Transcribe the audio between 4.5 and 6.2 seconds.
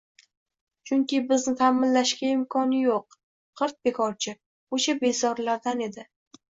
ko‘cha bezorilardan edi